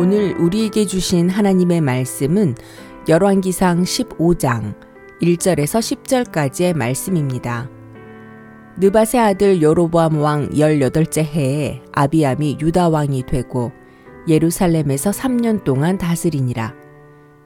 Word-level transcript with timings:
오늘 0.00 0.36
우리에게 0.38 0.86
주신 0.86 1.28
하나님의 1.28 1.80
말씀은 1.80 2.54
열왕기상 3.08 3.82
15장 3.82 4.76
1절에서 5.20 6.04
10절까지의 6.04 6.76
말씀입니다. 6.76 7.68
느바세 8.76 9.18
아들 9.18 9.60
여로보암 9.60 10.20
왕 10.20 10.50
18째 10.50 11.24
해에 11.24 11.82
아비암이 11.90 12.58
유다 12.60 12.90
왕이 12.90 13.24
되고 13.26 13.72
예루살렘에서 14.28 15.10
3년 15.10 15.64
동안 15.64 15.98
다스리니라. 15.98 16.76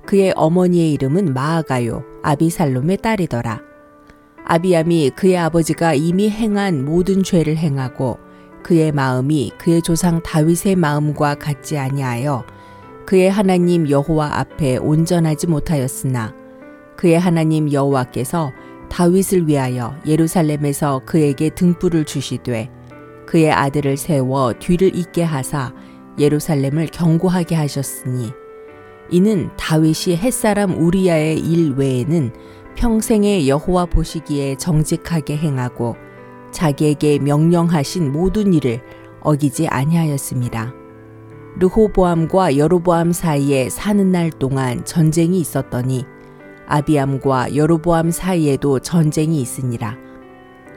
그의 0.05 0.35
어머니의 0.37 0.93
이름은 0.93 1.33
마아가요 1.33 2.05
아비살롬의 2.23 2.99
딸이더라. 2.99 3.63
아비암이 4.45 5.13
그의 5.17 5.39
아버지가 5.39 5.95
이미 5.95 6.29
행한 6.29 6.85
모든 6.85 7.23
죄를 7.23 7.57
행하고 7.57 8.19
그의 8.63 8.93
마음이 8.93 9.53
그의 9.59 9.83
조상 9.83 10.23
다윗의 10.23 10.77
마음과 10.77 11.37
같지 11.37 11.79
아니하여 11.79 12.45
그의 13.07 13.31
하나님 13.31 13.89
여호와 13.89 14.39
앞에 14.39 14.77
온전하지 14.77 15.49
못하였으나 15.49 16.35
그의 16.97 17.19
하나님 17.19 17.73
여호와께서 17.73 18.53
다윗을 18.89 19.49
위하여 19.49 19.97
예루살렘에서 20.07 21.01
그에게 21.07 21.51
등불을 21.51 22.05
주시되 22.05 22.71
그의 23.27 23.51
아들을 23.51 23.97
세워 23.97 24.53
뒤를 24.53 24.95
잇게 24.95 25.23
하사 25.23 25.73
예루살렘을 26.19 26.87
경고하게 26.87 27.55
하셨으니 27.55 28.33
이는 29.11 29.51
다윗이 29.57 30.17
햇사람 30.17 30.79
우리야의 30.79 31.39
일 31.39 31.73
외에는 31.73 32.33
평생에 32.77 33.47
여호와 33.49 33.87
보시기에 33.87 34.57
정직하게 34.57 35.37
행하고 35.37 35.97
자기에게 36.53 37.19
명령하신 37.19 38.13
모든 38.13 38.53
일을 38.53 38.81
어기지 39.21 39.69
아니하였습니다. 39.69 40.75
르호보암과 41.59 42.57
여로보암 42.57 43.13
사이에 43.13 43.69
사는 43.69 44.11
날 44.11 44.31
동안 44.31 44.85
전쟁이 44.85 45.39
있었더니 45.41 46.07
아비암과 46.67 47.55
여로보암 47.55 48.11
사이에도 48.11 48.79
전쟁이 48.79 49.41
있으니라. 49.41 49.97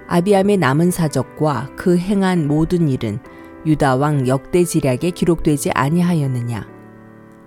아비암의 0.07 0.57
남은 0.57 0.91
사적과 0.91 1.69
그 1.75 1.97
행한 1.97 2.47
모든 2.47 2.89
일은 2.89 3.19
유다 3.65 3.95
왕 3.95 4.27
역대지략에 4.27 5.11
기록되지 5.11 5.71
아니하였느냐. 5.71 6.67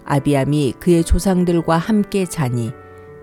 아비암이 0.05 0.75
그의 0.81 1.05
조상들과 1.05 1.77
함께 1.77 2.25
자니 2.25 2.73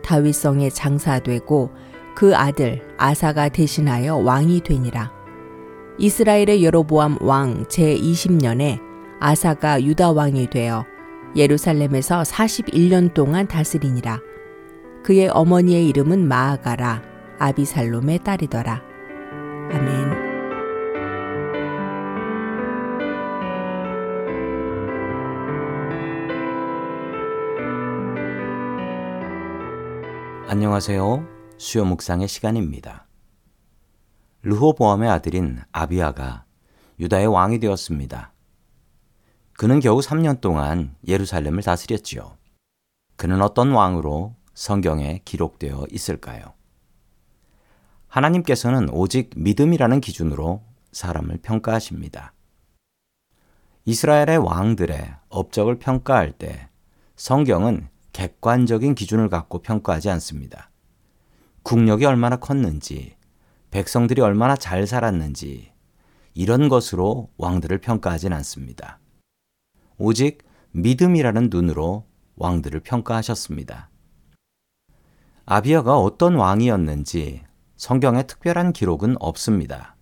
다윗성에 0.04 0.70
장사되고 0.70 1.72
그 2.16 2.36
아들 2.36 2.82
아사가 2.98 3.50
대신하여 3.50 4.16
왕이 4.16 4.62
되니라. 4.62 5.12
이스라엘의 5.98 6.64
여로보암 6.64 7.18
왕 7.22 7.66
제20년에 7.66 8.80
아사가 9.20 9.84
유다 9.84 10.12
왕이 10.12 10.50
되어 10.50 10.86
예루살렘에서 11.36 12.22
41년 12.22 13.14
동안 13.14 13.48
다스리니라. 13.48 14.20
그의 15.04 15.28
어머니의 15.28 15.88
이름은 15.90 16.28
마아가라 16.28 17.04
아비살롬의 17.38 18.20
딸이더라. 18.24 18.82
아멘. 19.72 20.36
안녕하세요. 30.48 31.35
수요 31.58 31.86
묵상의 31.86 32.28
시간입니다. 32.28 33.08
르호보암의 34.42 35.10
아들인 35.10 35.62
아비아가 35.72 36.44
유다의 37.00 37.28
왕이 37.28 37.60
되었습니다. 37.60 38.34
그는 39.54 39.80
겨우 39.80 40.00
3년 40.00 40.42
동안 40.42 40.96
예루살렘을 41.08 41.64
다스렸지요. 41.64 42.38
그는 43.16 43.42
어떤 43.42 43.72
왕으로 43.72 44.36
성경에 44.54 45.22
기록되어 45.24 45.86
있을까요? 45.92 46.54
하나님께서는 48.08 48.90
오직 48.90 49.32
믿음이라는 49.36 50.02
기준으로 50.02 50.62
사람을 50.92 51.40
평가하십니다. 51.42 52.34
이스라엘의 53.86 54.38
왕들의 54.38 55.16
업적을 55.30 55.80
평가할 55.80 56.34
때 56.34 56.70
성경은 57.16 57.88
객관적인 58.14 58.96
기준을 58.96 59.30
갖고 59.30 59.62
평가하지 59.62 60.10
않습니다. 60.10 60.70
국력이 61.66 62.06
얼마나 62.06 62.36
컸는지, 62.36 63.16
백성들이 63.72 64.22
얼마나 64.22 64.56
잘 64.56 64.86
살았는지, 64.86 65.72
이런 66.36 66.70
것으로 66.70 67.32
왕들을 67.38 67.80
평가하진 67.80 68.34
않습니다. 68.34 69.00
오직 69.98 70.44
믿음이라는 70.74 71.50
눈으로 71.50 72.06
왕들을 72.36 72.82
평가하셨습니다. 72.82 73.90
아비아가 75.48 75.98
어떤 75.98 76.36
왕이었는지 76.36 77.42
성경에 77.78 78.28
특별한 78.28 78.72
기록은 78.72 79.16
없습니다. 79.20 79.96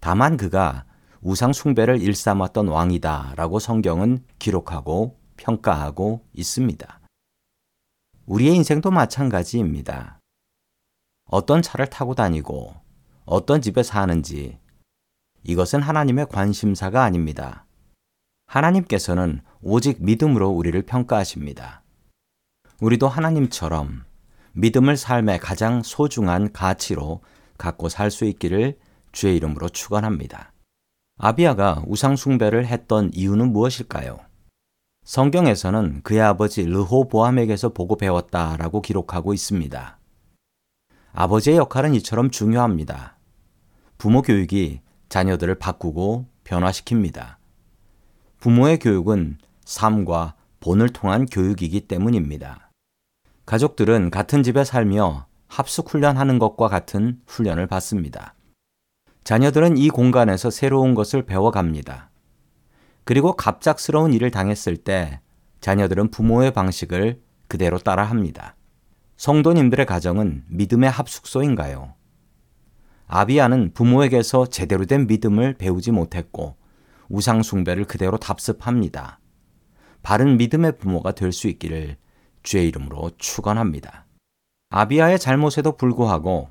다만 0.00 0.38
그가 0.38 0.86
우상 1.20 1.52
숭배를 1.52 2.00
일삼았던 2.00 2.68
왕이다 2.68 3.34
라고 3.36 3.58
성경은 3.58 4.24
기록하고 4.38 5.18
평가하고 5.36 6.24
있습니다. 6.32 7.00
우리의 8.24 8.56
인생도 8.56 8.90
마찬가지입니다. 8.90 10.20
어떤 11.34 11.62
차를 11.62 11.90
타고 11.90 12.14
다니고 12.14 12.76
어떤 13.24 13.60
집에 13.60 13.82
사는지 13.82 14.56
이것은 15.42 15.82
하나님의 15.82 16.26
관심사가 16.28 17.02
아닙니다. 17.02 17.66
하나님께서는 18.46 19.40
오직 19.60 20.00
믿음으로 20.00 20.50
우리를 20.50 20.80
평가하십니다. 20.82 21.82
우리도 22.80 23.08
하나님처럼 23.08 24.04
믿음을 24.52 24.96
삶의 24.96 25.40
가장 25.40 25.82
소중한 25.82 26.52
가치로 26.52 27.20
갖고 27.58 27.88
살 27.88 28.12
수 28.12 28.26
있기를 28.26 28.78
주의 29.10 29.34
이름으로 29.34 29.70
축원합니다. 29.70 30.52
아비아가 31.18 31.82
우상숭배를 31.88 32.68
했던 32.68 33.10
이유는 33.12 33.52
무엇일까요? 33.52 34.20
성경에서는 35.02 36.02
그의 36.04 36.20
아버지 36.20 36.62
르호보암에게서 36.62 37.70
보고 37.70 37.96
배웠다라고 37.96 38.82
기록하고 38.82 39.34
있습니다. 39.34 39.98
아버지의 41.16 41.58
역할은 41.58 41.94
이처럼 41.94 42.30
중요합니다. 42.30 43.16
부모 43.98 44.20
교육이 44.20 44.80
자녀들을 45.08 45.54
바꾸고 45.54 46.26
변화시킵니다. 46.42 47.36
부모의 48.40 48.80
교육은 48.80 49.38
삶과 49.64 50.34
본을 50.58 50.88
통한 50.88 51.26
교육이기 51.26 51.82
때문입니다. 51.82 52.68
가족들은 53.46 54.10
같은 54.10 54.42
집에 54.42 54.64
살며 54.64 55.26
합숙 55.46 55.94
훈련하는 55.94 56.40
것과 56.40 56.66
같은 56.66 57.20
훈련을 57.28 57.68
받습니다. 57.68 58.34
자녀들은 59.22 59.78
이 59.78 59.90
공간에서 59.90 60.50
새로운 60.50 60.94
것을 60.94 61.24
배워갑니다. 61.24 62.10
그리고 63.04 63.34
갑작스러운 63.34 64.12
일을 64.14 64.32
당했을 64.32 64.76
때 64.78 65.20
자녀들은 65.60 66.10
부모의 66.10 66.52
방식을 66.52 67.22
그대로 67.46 67.78
따라합니다. 67.78 68.56
성도님들의 69.16 69.86
가정은 69.86 70.44
믿음의 70.48 70.90
합숙소인가요? 70.90 71.94
아비아는 73.06 73.72
부모에게서 73.74 74.46
제대로 74.46 74.86
된 74.86 75.06
믿음을 75.06 75.54
배우지 75.54 75.92
못했고 75.92 76.56
우상숭배를 77.08 77.84
그대로 77.84 78.16
답습합니다. 78.16 79.20
바른 80.02 80.36
믿음의 80.36 80.78
부모가 80.78 81.12
될 81.12 81.32
수 81.32 81.48
있기를 81.48 81.96
주의 82.42 82.68
이름으로 82.68 83.10
축원합니다. 83.18 84.06
아비아의 84.70 85.18
잘못에도 85.18 85.76
불구하고 85.76 86.50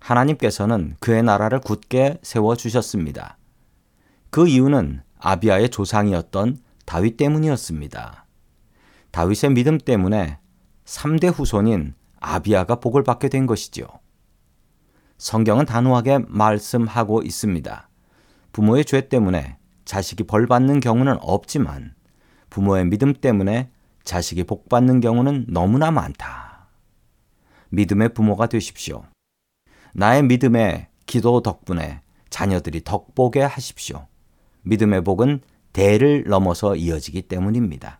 하나님께서는 0.00 0.96
그의 1.00 1.22
나라를 1.22 1.60
굳게 1.60 2.18
세워 2.22 2.56
주셨습니다. 2.56 3.36
그 4.30 4.48
이유는 4.48 5.02
아비아의 5.18 5.68
조상이었던 5.68 6.58
다윗 6.86 7.16
때문이었습니다. 7.16 8.26
다윗의 9.10 9.50
믿음 9.50 9.78
때문에 9.78 10.38
3대 10.84 11.32
후손인 11.32 11.94
아비아가 12.20 12.76
복을 12.76 13.02
받게 13.02 13.28
된 13.28 13.46
것이지요. 13.46 13.86
성경은 15.18 15.66
단호하게 15.66 16.20
말씀하고 16.28 17.22
있습니다. 17.22 17.88
부모의 18.52 18.84
죄 18.84 19.08
때문에 19.08 19.58
자식이 19.84 20.24
벌 20.24 20.46
받는 20.46 20.80
경우는 20.80 21.18
없지만 21.20 21.94
부모의 22.48 22.86
믿음 22.86 23.12
때문에 23.12 23.70
자식이 24.04 24.44
복 24.44 24.68
받는 24.68 25.00
경우는 25.00 25.46
너무나 25.48 25.90
많다. 25.90 26.68
믿음의 27.70 28.14
부모가 28.14 28.46
되십시오. 28.46 29.04
나의 29.94 30.22
믿음의 30.24 30.88
기도 31.06 31.42
덕분에 31.42 32.00
자녀들이 32.28 32.82
덕보게 32.84 33.42
하십시오. 33.42 34.06
믿음의 34.62 35.04
복은 35.04 35.40
대를 35.72 36.24
넘어서 36.26 36.74
이어지기 36.76 37.22
때문입니다. 37.22 37.99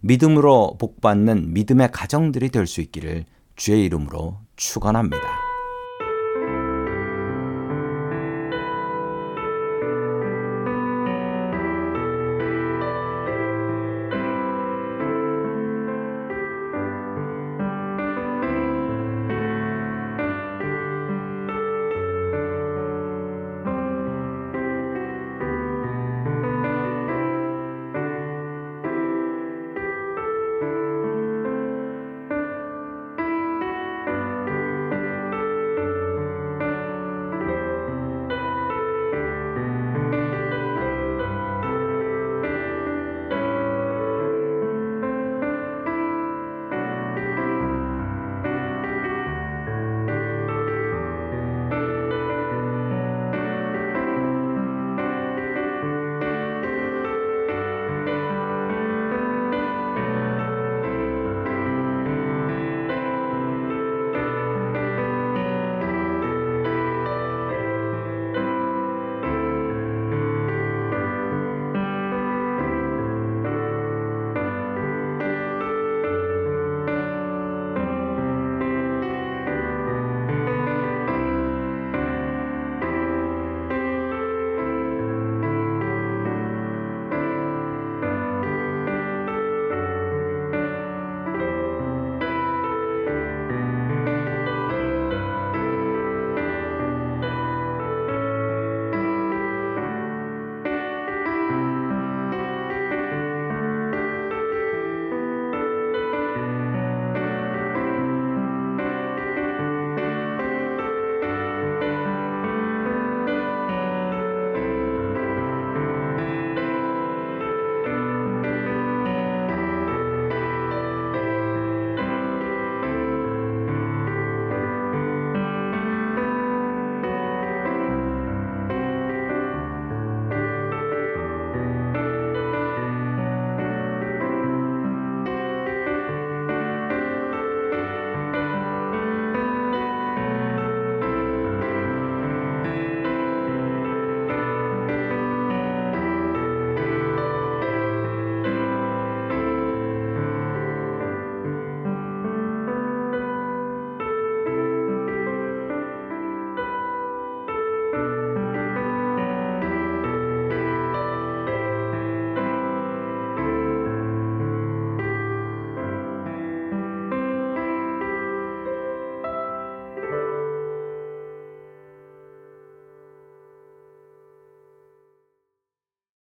믿음으로 0.00 0.76
복받는 0.78 1.52
믿음의 1.52 1.90
가정들이 1.92 2.48
될 2.50 2.66
수 2.66 2.80
있기를 2.80 3.24
주의 3.56 3.84
이름으로 3.84 4.38
축원합니다. 4.56 5.35